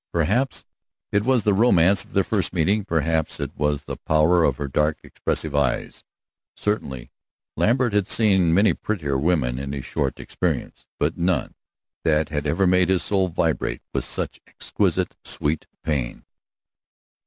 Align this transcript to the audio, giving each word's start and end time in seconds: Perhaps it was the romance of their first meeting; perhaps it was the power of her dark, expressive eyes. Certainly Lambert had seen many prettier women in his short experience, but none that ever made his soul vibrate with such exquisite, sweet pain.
Perhaps 0.11 0.65
it 1.11 1.23
was 1.23 1.43
the 1.43 1.53
romance 1.53 2.03
of 2.03 2.13
their 2.13 2.23
first 2.23 2.53
meeting; 2.53 2.83
perhaps 2.83 3.39
it 3.39 3.51
was 3.55 3.83
the 3.83 3.97
power 3.97 4.43
of 4.43 4.57
her 4.57 4.67
dark, 4.67 4.97
expressive 5.03 5.53
eyes. 5.53 6.03
Certainly 6.55 7.11
Lambert 7.55 7.93
had 7.93 8.07
seen 8.07 8.51
many 8.51 8.73
prettier 8.73 9.15
women 9.15 9.59
in 9.59 9.73
his 9.73 9.85
short 9.85 10.19
experience, 10.19 10.87
but 10.97 11.19
none 11.19 11.53
that 12.03 12.31
ever 12.31 12.65
made 12.65 12.89
his 12.89 13.03
soul 13.03 13.27
vibrate 13.27 13.83
with 13.93 14.03
such 14.03 14.39
exquisite, 14.47 15.15
sweet 15.23 15.67
pain. 15.83 16.25